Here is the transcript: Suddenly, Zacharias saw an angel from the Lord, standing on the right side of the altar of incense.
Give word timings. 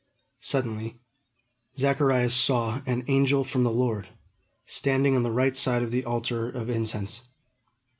Suddenly, 0.39 0.99
Zacharias 1.77 2.33
saw 2.33 2.81
an 2.87 3.03
angel 3.07 3.43
from 3.43 3.61
the 3.61 3.69
Lord, 3.69 4.07
standing 4.65 5.15
on 5.15 5.21
the 5.21 5.29
right 5.29 5.55
side 5.55 5.83
of 5.83 5.91
the 5.91 6.05
altar 6.05 6.49
of 6.49 6.71
incense. 6.71 7.21